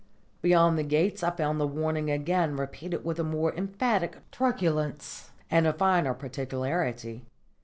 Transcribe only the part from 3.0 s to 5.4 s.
with a more emphatic truculence